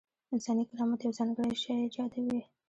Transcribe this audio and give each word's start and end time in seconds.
انساني 0.33 0.63
کرامت 0.69 0.99
یو 1.03 1.11
ځانګړی 1.17 1.55
شی 1.61 1.71
ایجابوي. 1.83 2.39